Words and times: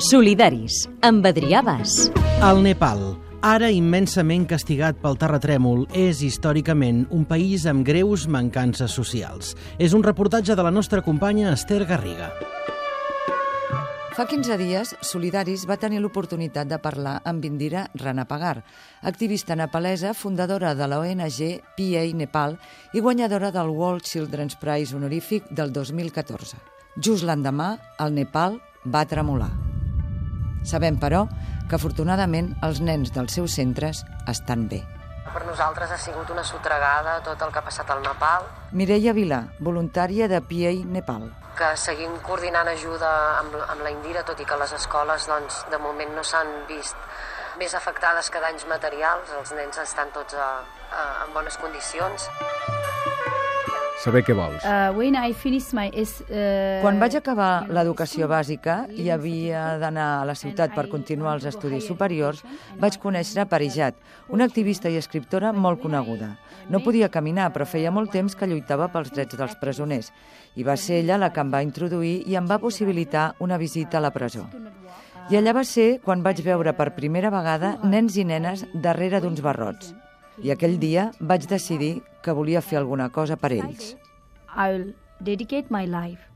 Solidaris, 0.00 0.86
amb 1.04 1.26
Adrià 1.28 1.60
Bas. 1.60 2.06
El 2.40 2.62
Nepal, 2.64 3.02
ara 3.44 3.68
immensament 3.68 4.46
castigat 4.48 4.96
pel 5.02 5.18
terratrèmol, 5.20 5.82
és 5.92 6.22
històricament 6.24 7.02
un 7.12 7.26
país 7.28 7.66
amb 7.68 7.84
greus 7.84 8.24
mancances 8.24 8.94
socials. 8.96 9.52
És 9.76 9.92
un 9.92 10.00
reportatge 10.00 10.56
de 10.56 10.64
la 10.64 10.72
nostra 10.72 11.02
companya 11.04 11.52
Esther 11.52 11.84
Garriga. 11.84 12.30
Fa 14.16 14.24
15 14.24 14.56
dies, 14.56 14.94
Solidaris 15.04 15.66
va 15.68 15.76
tenir 15.76 16.00
l'oportunitat 16.00 16.70
de 16.70 16.80
parlar 16.80 17.18
amb 17.28 17.44
Indira 17.44 17.90
Ranapagar, 17.92 18.62
activista 19.04 19.52
nepalesa, 19.52 20.14
fundadora 20.14 20.72
de 20.74 20.88
la 20.88 21.02
ONG 21.04 21.60
PA 21.76 22.06
Nepal 22.16 22.56
i 22.94 23.04
guanyadora 23.04 23.52
del 23.52 23.68
World 23.68 24.08
Children's 24.08 24.56
Prize 24.56 24.96
honorífic 24.96 25.52
del 25.52 25.76
2014. 25.76 26.56
Just 26.96 27.28
l'endemà, 27.28 27.74
el 28.00 28.16
Nepal 28.16 28.62
va 28.88 29.04
tremolar. 29.04 29.69
Sabem, 30.64 30.98
però, 31.00 31.26
que 31.68 31.76
afortunadament 31.78 32.54
els 32.66 32.80
nens 32.80 33.12
dels 33.14 33.32
seus 33.32 33.54
centres 33.56 34.04
estan 34.28 34.68
bé. 34.68 34.82
Per 35.30 35.44
nosaltres 35.46 35.92
ha 35.94 35.98
sigut 35.98 36.30
una 36.30 36.42
sotregada 36.42 37.20
tot 37.22 37.40
el 37.42 37.52
que 37.52 37.60
ha 37.60 37.66
passat 37.66 37.90
al 37.90 38.00
Nepal, 38.02 38.48
Mireia 38.72 39.12
Vilà, 39.14 39.44
voluntària 39.60 40.26
de 40.28 40.40
PA 40.40 40.72
Nepal. 40.86 41.30
que 41.60 41.76
seguim 41.76 42.14
coordinant 42.24 42.68
ajuda 42.68 43.08
amb, 43.38 43.54
amb 43.68 43.82
la 43.84 43.90
Indira, 43.92 44.22
tot 44.24 44.38
i 44.40 44.46
que 44.48 44.56
les 44.56 44.72
escoles 44.72 45.26
doncs, 45.28 45.58
de 45.70 45.78
moment 45.78 46.14
no 46.16 46.22
s'han 46.24 46.48
vist 46.68 46.96
més 47.60 47.74
afectades 47.74 48.30
que 48.30 48.40
danys 48.40 48.64
materials. 48.66 49.28
Els 49.38 49.52
nens 49.52 49.76
estan 49.82 50.08
tots 50.14 50.34
a, 50.34 50.48
a, 50.88 51.02
en 51.26 51.34
bones 51.34 51.58
condicions. 51.60 52.30
Saber 54.00 54.22
què 54.24 54.32
vols. 54.32 54.62
Uh, 54.64 54.94
when 54.96 55.12
I 55.12 55.34
finished 55.36 55.74
my 55.76 55.90
S, 55.92 56.22
uh, 56.24 56.80
Quan 56.80 56.96
vaig 57.02 57.18
acabar 57.18 57.66
l'educació 57.68 58.30
bàsica 58.30 58.86
i 58.96 59.10
havia 59.12 59.76
d'anar 59.82 60.06
a 60.22 60.24
la 60.24 60.36
ciutat 60.38 60.72
per 60.72 60.86
continuar 60.88 61.34
els 61.36 61.44
estudis 61.50 61.84
superiors, 61.84 62.40
vaig 62.80 62.96
conèixer 63.02 63.44
Parijat, 63.50 64.00
una 64.32 64.48
activista 64.48 64.88
i 64.88 64.96
escriptora 64.96 65.52
molt 65.52 65.82
coneguda. 65.84 66.30
No 66.72 66.80
podia 66.80 67.12
caminar, 67.12 67.50
però 67.52 67.68
feia 67.68 67.92
molt 67.92 68.08
temps 68.16 68.32
que 68.32 68.48
lluitava 68.48 68.88
pels 68.88 69.12
drets 69.12 69.36
dels 69.36 69.56
presoners. 69.60 70.12
I 70.56 70.64
va 70.64 70.80
ser 70.80 71.02
ella 71.02 71.20
la 71.20 71.28
que 71.34 71.44
em 71.44 71.52
va 71.52 71.64
introduir 71.66 72.22
i 72.24 72.40
em 72.40 72.48
va 72.48 72.62
possibilitar 72.62 73.34
una 73.38 73.60
visita 73.60 74.00
a 74.00 74.06
la 74.08 74.14
presó. 74.16 74.48
I 75.28 75.36
allà 75.36 75.52
va 75.60 75.68
ser 75.68 75.98
quan 76.00 76.24
vaig 76.24 76.40
veure 76.40 76.72
per 76.72 76.94
primera 76.96 77.28
vegada 77.30 77.76
nens 77.84 78.16
i 78.16 78.24
nenes 78.24 78.64
darrere 78.72 79.20
d'uns 79.20 79.44
barrots. 79.44 79.92
I 80.38 80.54
aquell 80.54 80.78
dia 80.78 81.10
vaig 81.20 81.46
decidir 81.50 81.92
que 82.22 82.32
volia 82.36 82.62
fer 82.62 82.78
alguna 82.78 83.10
cosa 83.10 83.36
per 83.36 83.52
ells. 83.52 83.94
I 84.54 84.72
will 84.72 84.90
dedicate 85.20 85.68
my 85.70 85.86
life 85.86 86.29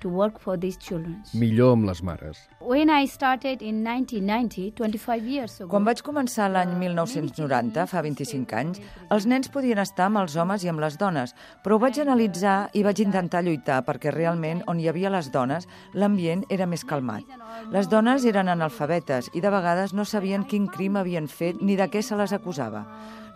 to 0.00 0.08
work 0.08 0.38
for 0.38 0.58
these 0.58 0.78
children. 0.78 1.22
Millor 1.34 1.72
amb 1.76 1.86
les 1.88 2.02
mares. 2.02 2.38
When 2.60 2.90
I 2.90 3.06
started 3.06 3.62
in 3.62 3.82
1990, 3.84 4.72
25 4.76 5.26
years 5.26 5.60
ago, 5.60 5.70
Quan 5.70 5.84
vaig 5.86 6.02
començar 6.06 6.48
l'any 6.50 6.74
1990, 6.78 7.86
fa 7.90 8.02
25 8.02 8.56
anys, 8.58 8.80
els 9.10 9.26
nens 9.26 9.50
podien 9.52 9.78
estar 9.82 10.08
amb 10.10 10.22
els 10.22 10.36
homes 10.36 10.64
i 10.64 10.70
amb 10.72 10.82
les 10.82 10.98
dones, 10.98 11.34
però 11.64 11.76
ho 11.76 11.82
vaig 11.82 12.00
analitzar 12.02 12.70
i 12.74 12.82
vaig 12.86 13.02
intentar 13.04 13.44
lluitar 13.46 13.82
perquè 13.86 14.12
realment 14.14 14.62
on 14.66 14.80
hi 14.80 14.88
havia 14.88 15.12
les 15.12 15.30
dones, 15.32 15.68
l'ambient 15.94 16.44
era 16.50 16.66
més 16.66 16.84
calmat. 16.84 17.24
Les 17.72 17.88
dones 17.88 18.24
eren 18.24 18.48
analfabetes 18.52 19.30
i 19.34 19.40
de 19.40 19.50
vegades 19.50 19.94
no 19.94 20.04
sabien 20.04 20.44
quin 20.44 20.66
crim 20.66 20.96
havien 20.96 21.28
fet 21.28 21.62
ni 21.62 21.76
de 21.76 21.88
què 21.90 22.02
se 22.02 22.16
les 22.16 22.32
acusava. 22.36 22.86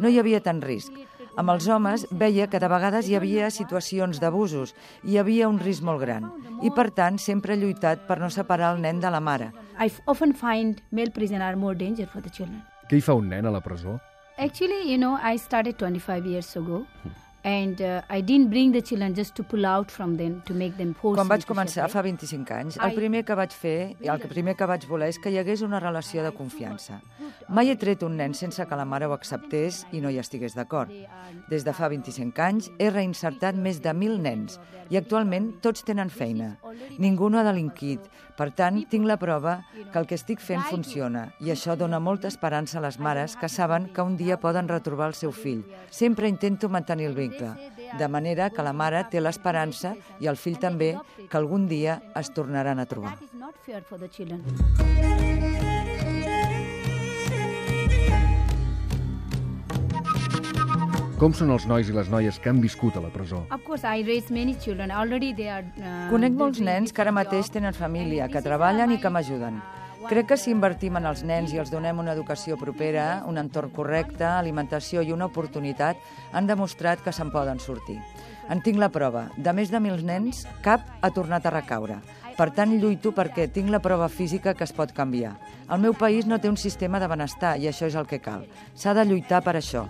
No 0.00 0.08
hi 0.08 0.18
havia 0.18 0.40
tant 0.40 0.62
risc. 0.62 0.92
Amb 1.38 1.52
els 1.52 1.66
homes 1.70 2.06
veia 2.10 2.48
que 2.50 2.58
de 2.58 2.68
vegades 2.68 3.08
hi 3.08 3.14
havia 3.14 3.50
situacions 3.54 4.18
d'abusos 4.20 4.74
i 5.04 5.12
hi 5.12 5.18
havia 5.20 5.48
un 5.48 5.60
risc 5.62 5.84
molt 5.86 6.02
gran. 6.02 6.26
I 6.66 6.72
per 6.74 6.90
tant 6.90 7.18
sempre 7.22 7.54
he 7.54 7.60
lluitat 7.60 8.06
per 8.08 8.18
no 8.18 8.30
separar 8.34 8.74
el 8.74 8.82
nen 8.82 9.00
de 9.00 9.10
la 9.10 9.20
mare. 9.20 9.52
I 9.78 9.90
often 10.06 10.34
find 10.34 10.82
male 10.90 11.14
prisoners 11.14 11.52
are 11.52 11.56
more 11.56 11.74
danger 11.78 12.06
for 12.06 12.20
the 12.20 12.30
children. 12.30 12.62
Què 12.90 12.98
hi 12.98 13.04
fa 13.06 13.14
un 13.14 13.28
nen 13.30 13.46
a 13.46 13.54
la 13.54 13.62
presó? 13.62 14.00
Actually, 14.38 14.90
you 14.90 14.98
know, 14.98 15.18
I 15.22 15.38
started 15.38 15.76
25 15.78 16.26
years 16.26 16.56
ago, 16.56 16.86
and 17.44 17.80
uh, 17.80 18.02
I 18.10 18.20
didn't 18.20 18.50
bring 18.50 18.72
the 18.72 18.82
children 18.82 19.14
just 19.14 19.34
to 19.36 19.42
pull 19.42 19.64
out 19.64 19.90
from 19.90 20.16
them 20.16 20.42
to 20.46 20.54
make 20.54 20.76
them 20.76 20.94
force. 20.94 21.16
Quan 21.18 21.28
vaig 21.28 21.46
començar, 21.48 21.88
fa 21.92 22.02
25 22.02 22.52
anys, 22.56 22.78
el 22.82 22.96
primer 22.96 23.24
que 23.24 23.36
vaig 23.38 23.54
fer 23.54 23.94
i 24.00 24.10
el 24.12 24.20
primer 24.30 24.56
que 24.58 24.68
vaig 24.68 24.86
voler 24.88 25.10
és 25.14 25.18
que 25.18 25.32
hi 25.32 25.38
hagués 25.40 25.62
una 25.66 25.80
relació 25.80 26.24
de 26.26 26.32
confiança. 26.36 27.00
Mai 27.48 27.70
he 27.70 27.76
tret 27.80 28.02
un 28.06 28.16
nen 28.20 28.34
sense 28.34 28.64
que 28.66 28.76
la 28.78 28.86
mare 28.86 29.08
ho 29.08 29.14
acceptés 29.16 29.84
i 29.92 30.00
no 30.04 30.10
hi 30.10 30.20
estigués 30.22 30.54
d'acord. 30.54 30.92
Des 31.50 31.64
de 31.64 31.74
fa 31.74 31.88
25 31.90 32.44
anys 32.44 32.70
he 32.78 32.90
reinsertat 32.90 33.56
més 33.56 33.80
de 33.82 33.94
1.000 33.94 34.20
nens 34.22 34.60
i 34.90 34.98
actualment 34.98 35.52
tots 35.62 35.84
tenen 35.86 36.10
feina. 36.10 36.56
Ningú 36.98 37.30
no 37.30 37.38
ha 37.38 37.46
delinquit. 37.46 38.06
Per 38.36 38.48
tant, 38.56 38.78
tinc 38.88 39.04
la 39.06 39.18
prova 39.20 39.58
que 39.92 39.98
el 40.00 40.06
que 40.08 40.16
estic 40.16 40.40
fent 40.40 40.62
funciona 40.70 41.26
i 41.44 41.52
això 41.52 41.76
dona 41.76 42.00
molta 42.00 42.30
esperança 42.30 42.78
a 42.78 42.84
les 42.86 42.98
mares 42.98 43.36
que 43.36 43.50
saben 43.52 43.90
que 43.94 44.02
un 44.02 44.16
dia 44.16 44.40
poden 44.40 44.68
retrobar 44.68 45.10
el 45.10 45.14
seu 45.18 45.32
fill. 45.32 45.62
Sempre 45.90 46.28
intento 46.28 46.68
mantenir 46.68 47.10
el 47.10 47.14
vincle, 47.14 47.29
de 47.98 48.08
manera 48.08 48.50
que 48.50 48.62
la 48.62 48.72
mare 48.72 49.04
té 49.10 49.20
l'esperança 49.20 49.94
i 50.20 50.26
el 50.30 50.36
fill 50.36 50.58
també 50.58 50.94
que 51.28 51.36
algun 51.38 51.66
dia 51.68 52.00
es 52.16 52.30
tornaran 52.34 52.78
a 52.78 52.86
trobar. 52.86 53.16
Com 61.20 61.34
són 61.36 61.50
els 61.52 61.66
nois 61.68 61.88
i 61.90 61.92
les 61.92 62.08
noies 62.08 62.38
que 62.40 62.48
han 62.48 62.62
viscut 62.64 62.94
a 62.96 63.00
la 63.04 63.10
presó? 63.12 63.42
Uh, 65.76 66.06
Conec 66.08 66.32
molts 66.32 66.62
nens 66.64 66.94
que 66.96 67.02
ara 67.04 67.12
mateix 67.12 67.50
tenen 67.52 67.76
família, 67.76 68.28
que 68.32 68.40
treballen 68.40 68.94
i 68.94 68.98
que 69.02 69.12
m'ajuden. 69.12 69.60
Crec 70.08 70.30
que 70.30 70.36
si 70.40 70.48
invertim 70.48 70.96
en 70.96 71.04
els 71.04 71.20
nens 71.28 71.52
i 71.52 71.58
els 71.60 71.70
donem 71.70 71.98
una 72.00 72.14
educació 72.16 72.56
propera, 72.56 73.22
un 73.28 73.36
entorn 73.36 73.72
correcte, 73.74 74.24
alimentació 74.24 75.02
i 75.04 75.12
una 75.12 75.26
oportunitat, 75.28 76.00
han 76.32 76.48
demostrat 76.48 77.02
que 77.04 77.12
se'n 77.12 77.28
poden 77.34 77.60
sortir. 77.60 77.98
En 78.48 78.62
tinc 78.64 78.80
la 78.80 78.88
prova. 78.88 79.28
De 79.36 79.52
més 79.52 79.68
de 79.70 79.80
mil 79.80 80.00
nens, 80.06 80.46
cap 80.64 80.88
ha 81.00 81.12
tornat 81.12 81.44
a 81.44 81.52
recaure. 81.52 82.00
Per 82.38 82.48
tant, 82.56 82.72
lluito 82.80 83.12
perquè 83.12 83.50
tinc 83.52 83.68
la 83.68 83.82
prova 83.84 84.08
física 84.08 84.54
que 84.56 84.64
es 84.64 84.72
pot 84.72 84.94
canviar. 84.96 85.34
El 85.68 85.84
meu 85.84 85.92
país 85.92 86.26
no 86.26 86.40
té 86.40 86.48
un 86.48 86.56
sistema 86.56 86.98
de 86.98 87.10
benestar 87.10 87.58
i 87.60 87.68
això 87.68 87.90
és 87.90 87.98
el 88.00 88.08
que 88.08 88.22
cal. 88.24 88.48
S'ha 88.74 88.96
de 88.96 89.04
lluitar 89.04 89.42
per 89.44 89.58
això. 89.60 89.84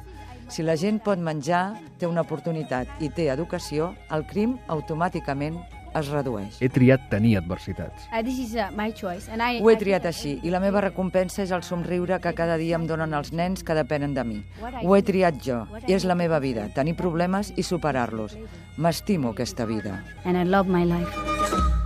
Si 0.51 0.67
la 0.67 0.75
gent 0.75 0.99
pot 0.99 1.23
menjar, 1.23 1.79
té 2.03 2.11
una 2.11 2.27
oportunitat 2.27 2.99
i 2.99 3.09
té 3.15 3.29
educació, 3.31 3.93
el 4.11 4.27
crim 4.27 4.59
automàticament 4.67 5.61
es 5.99 6.11
redueix. 6.13 6.61
He 6.63 6.71
triat 6.73 7.09
tenir 7.13 7.37
adversitats. 7.41 8.07
Uh, 8.11 8.23
this 8.23 8.39
is 8.39 8.55
my 8.77 8.91
choice, 8.93 9.31
and 9.31 9.43
I. 9.43 9.61
Ho 9.63 9.71
he 9.71 9.77
triat 9.81 10.07
així 10.11 10.37
i 10.43 10.53
la 10.53 10.63
meva 10.63 10.85
recompensa 10.85 11.43
és 11.45 11.55
el 11.55 11.65
somriure 11.67 12.21
que 12.21 12.35
cada 12.37 12.59
dia 12.61 12.79
em 12.79 12.87
donen 12.91 13.15
els 13.17 13.33
nens 13.33 13.65
que 13.65 13.77
depenen 13.79 14.15
de 14.15 14.25
mi. 14.25 14.41
Ho 14.83 14.97
he 14.97 15.03
triat 15.03 15.43
jo 15.45 15.65
i 15.87 15.97
és 15.97 16.07
la 16.09 16.19
meva 16.19 16.41
vida, 16.41 16.69
tenir 16.75 16.97
problemes 16.99 17.55
i 17.57 17.67
superar-los. 17.67 18.39
M'estimo 18.79 19.35
aquesta 19.35 19.67
vida. 19.67 20.01
And 20.25 20.37
I 20.37 20.45
love 20.45 20.69
my 20.69 20.85
life. 20.85 21.80